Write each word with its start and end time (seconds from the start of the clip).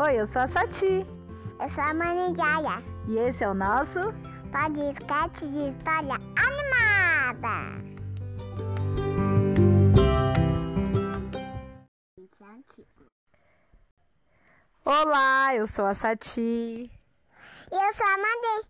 Oi, 0.00 0.20
eu 0.20 0.26
sou 0.26 0.42
a 0.42 0.46
Sati. 0.46 1.04
Eu 1.60 1.68
sou 1.68 1.82
a 1.82 1.92
Mani 1.92 2.32
Jaya. 2.36 2.80
E 3.08 3.18
esse 3.18 3.42
é 3.42 3.48
o 3.48 3.52
nosso 3.52 3.98
podcast 4.52 5.44
de 5.44 5.70
história 5.70 6.14
animada. 6.36 7.82
Olá, 14.84 15.56
eu 15.56 15.66
sou 15.66 15.84
a 15.84 15.94
Sati. 15.94 16.88
Eu 17.72 17.92
sou 17.92 18.06
a 18.06 18.18
Mandi. 18.18 18.68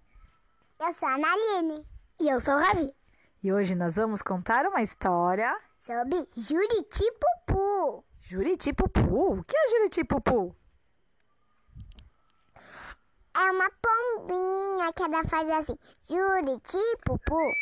Eu 0.81 0.93
sou 0.95 1.09
a 1.11 1.19
Naline. 1.19 1.87
E 2.21 2.29
eu 2.31 2.41
sou 2.41 2.55
o 2.55 2.59
Ravi. 2.59 2.91
E 3.43 3.53
hoje 3.53 3.75
nós 3.75 3.97
vamos 3.97 4.23
contar 4.23 4.65
uma 4.65 4.81
história 4.81 5.55
Sobre 5.83 6.27
Juriti 6.35 7.05
Pupu. 7.21 8.02
Juriti 8.23 8.73
Pupu. 8.73 9.41
O 9.41 9.45
que 9.45 9.55
é 9.55 9.69
Juriti 9.69 10.05
Pupu? 10.05 10.56
É 13.38 13.52
uma 13.52 13.70
pombinha 13.70 14.92
que 14.92 15.02
ela 15.05 15.23
faz 15.23 15.48
assim. 15.51 15.79
Juriti 16.02 16.96
Pupu. 17.05 17.55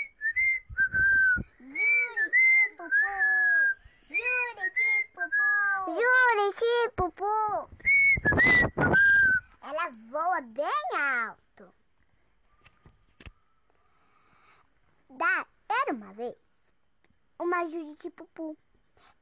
Juriti 1.61 2.77
Pupu. 2.79 3.15
Juriti 4.09 4.91
Pupu. 5.15 6.01
Juriti 6.01 6.75
Pupu. 6.97 7.69
Ela 9.61 9.91
voa 10.11 10.41
bem 10.41 10.99
alto. 10.99 11.71
Da, 15.11 15.47
era 15.69 15.93
uma 15.93 16.15
vez 16.15 16.35
uma 17.39 17.69
Juriti 17.69 18.11
Pupu. 18.13 18.57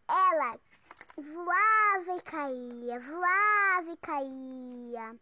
Ela 0.09 0.57
voava 1.17 2.17
e 2.17 2.23
caía, 2.23 3.01
voava 3.01 3.91
e 3.93 3.97
caía. 3.97 5.17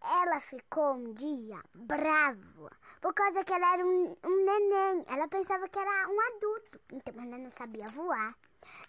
Ela 0.00 0.40
ficou 0.40 0.94
um 0.94 1.12
dia 1.12 1.60
brava, 1.74 2.70
por 3.00 3.12
causa 3.12 3.44
que 3.44 3.52
ela 3.52 3.74
era 3.74 3.84
um, 3.84 4.16
um 4.24 4.44
neném. 4.44 5.04
Ela 5.08 5.26
pensava 5.28 5.68
que 5.68 5.78
era 5.78 6.08
um 6.08 6.20
adulto, 6.20 6.80
então 6.92 7.14
ela 7.20 7.36
não 7.36 7.50
sabia 7.50 7.86
voar. 7.88 8.32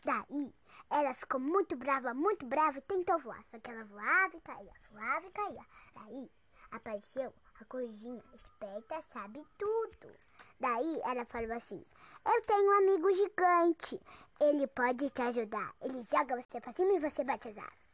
Daí, 0.05 0.53
ela 0.89 1.13
ficou 1.13 1.39
muito 1.39 1.75
brava, 1.75 2.13
muito 2.13 2.45
brava 2.45 2.77
e 2.77 2.81
tentou 2.81 3.17
voar. 3.19 3.43
Só 3.49 3.59
que 3.59 3.71
ela 3.71 3.85
voava 3.85 4.37
e 4.37 4.41
caía, 4.41 4.73
voava 4.91 5.25
e 5.25 5.31
caía. 5.31 5.65
Daí, 5.95 6.31
apareceu 6.71 7.33
a 7.59 7.65
coisinha 7.65 8.23
esperta, 8.33 9.01
sabe 9.11 9.45
tudo. 9.57 10.13
Daí, 10.59 11.01
ela 11.03 11.25
falou 11.25 11.53
assim, 11.53 11.83
eu 12.25 12.41
tenho 12.43 12.69
um 12.69 12.77
amigo 12.77 13.11
gigante, 13.11 13.99
ele 14.39 14.67
pode 14.67 15.09
te 15.09 15.21
ajudar. 15.23 15.73
Ele 15.81 16.03
joga 16.03 16.41
você 16.41 16.61
pra 16.61 16.73
cima 16.73 16.93
e 16.93 16.99
você 16.99 17.23
bate 17.23 17.49
as 17.49 17.57
asas. 17.57 17.88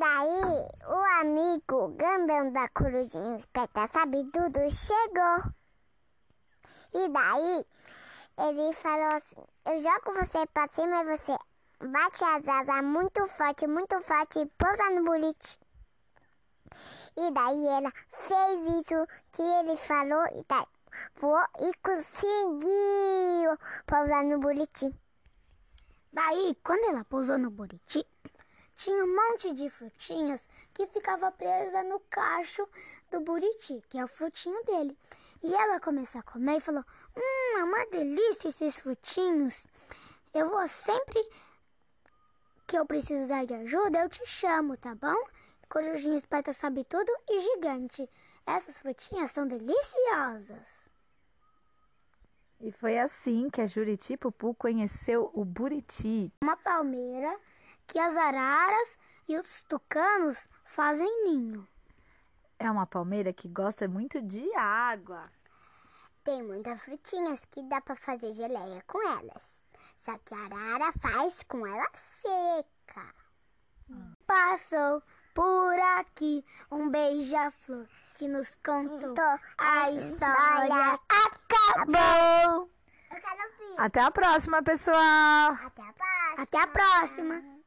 Daí, 0.00 0.66
o 0.88 1.20
amigo 1.20 1.88
grandão 1.88 2.50
da 2.52 2.70
corujinha 2.70 3.36
esperta, 3.36 3.86
sabe 3.88 4.24
tudo, 4.32 4.58
chegou. 4.70 5.52
E 6.94 7.06
daí, 7.10 7.66
ele 8.38 8.72
falou 8.72 9.16
assim, 9.16 9.44
eu 9.66 9.78
jogo 9.78 10.14
você 10.18 10.46
pra 10.46 10.68
cima 10.68 11.02
e 11.02 11.18
você 11.18 11.36
bate 11.80 12.24
as 12.24 12.48
asas 12.48 12.82
muito 12.82 13.26
forte, 13.26 13.66
muito 13.66 14.00
forte 14.00 14.38
e 14.38 14.46
pousa 14.46 14.88
no 14.88 15.04
bullet. 15.04 15.60
E 17.18 17.30
daí 17.32 17.66
ela 17.66 17.92
fez 18.10 18.80
isso 18.80 19.06
que 19.32 19.42
ele 19.42 19.76
falou 19.76 20.24
e 20.28 20.42
daí 20.48 20.66
voou 21.16 21.44
e 21.58 21.74
conseguiu 21.82 23.58
pousar 23.86 24.24
no 24.24 24.40
buriti. 24.40 24.90
Daí, 26.10 26.56
quando 26.64 26.88
ela 26.88 27.04
pousou 27.04 27.36
no 27.36 27.50
buriti, 27.50 28.02
tinha 28.80 29.04
um 29.04 29.14
monte 29.14 29.52
de 29.52 29.68
frutinhas 29.68 30.48
que 30.72 30.86
ficava 30.86 31.30
presa 31.30 31.82
no 31.82 32.00
cacho 32.08 32.66
do 33.10 33.20
buriti, 33.20 33.84
que 33.90 33.98
é 33.98 34.04
o 34.04 34.08
frutinho 34.08 34.64
dele. 34.64 34.96
E 35.42 35.54
ela 35.54 35.78
começou 35.78 36.18
a 36.18 36.24
comer 36.24 36.56
e 36.56 36.60
falou: 36.60 36.82
Hum, 37.14 37.58
é 37.58 37.64
uma 37.64 37.84
delícia 37.86 38.48
esses 38.48 38.80
frutinhos. 38.80 39.66
Eu 40.32 40.48
vou 40.48 40.66
sempre 40.66 41.22
que 42.66 42.78
eu 42.78 42.86
precisar 42.86 43.44
de 43.44 43.52
ajuda, 43.52 43.98
eu 43.98 44.08
te 44.08 44.24
chamo, 44.26 44.76
tá 44.78 44.94
bom? 44.94 45.16
Corujinha 45.68 46.16
esperta 46.16 46.54
sabe 46.54 46.82
tudo 46.84 47.12
e 47.28 47.40
gigante. 47.40 48.08
Essas 48.46 48.78
frutinhas 48.78 49.30
são 49.30 49.46
deliciosas. 49.46 50.88
E 52.62 52.72
foi 52.72 52.98
assim 52.98 53.50
que 53.50 53.60
a 53.60 53.66
Juriti 53.66 54.16
Pupu 54.16 54.54
conheceu 54.54 55.30
o 55.34 55.44
Buriti. 55.44 56.32
Uma 56.40 56.56
palmeira 56.56 57.38
que 57.90 57.98
as 57.98 58.16
araras 58.16 58.98
e 59.28 59.36
os 59.36 59.64
tucanos 59.64 60.48
fazem 60.64 61.24
ninho. 61.24 61.66
É 62.58 62.70
uma 62.70 62.86
palmeira 62.86 63.32
que 63.32 63.48
gosta 63.48 63.88
muito 63.88 64.22
de 64.22 64.54
água. 64.54 65.28
Tem 66.22 66.42
muitas 66.42 66.80
frutinhas 66.82 67.44
que 67.50 67.62
dá 67.64 67.80
pra 67.80 67.96
fazer 67.96 68.32
geleia 68.32 68.82
com 68.86 69.02
elas. 69.02 69.64
Só 70.04 70.16
que 70.18 70.34
a 70.34 70.44
arara 70.44 70.92
faz 71.00 71.42
com 71.42 71.66
ela 71.66 71.88
seca. 72.22 73.14
Passou 74.24 75.02
por 75.34 75.78
aqui 75.98 76.44
um 76.70 76.88
beija-flor 76.90 77.88
que 78.14 78.28
nos 78.28 78.54
contou 78.64 79.40
a 79.58 79.90
história. 79.90 81.00
Acabou! 81.08 82.70
Eu 83.10 83.20
quero 83.20 83.42
ouvir. 83.42 83.80
Até 83.80 84.00
a 84.00 84.10
próxima, 84.10 84.62
pessoal! 84.62 85.52
Até 85.54 85.82
a 85.82 85.92
próxima. 85.92 86.42
Até 86.42 86.60
a 86.60 86.66
próxima! 86.68 87.59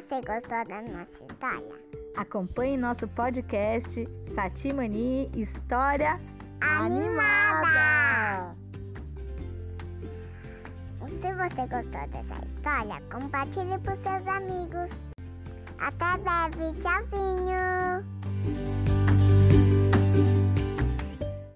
Você 0.00 0.20
gostou 0.20 0.64
da 0.66 0.82
nossa 0.82 1.24
história, 1.24 1.74
Acompanhe 2.14 2.76
nosso 2.76 3.08
podcast 3.08 4.06
Satimani 4.34 5.30
História 5.34 6.20
Animada. 6.60 8.54
se 11.06 11.32
você 11.32 11.66
gostou 11.66 12.08
dessa 12.08 12.34
história, 12.44 13.00
compartilhe 13.10 13.78
para 13.78 13.96
seus 13.96 14.26
amigos. 14.26 14.90
Até 15.78 16.18
breve, 16.18 16.74
tchauzinho! 16.78 18.04